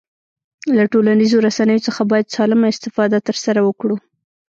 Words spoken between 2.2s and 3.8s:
سالمه استفاده ترسره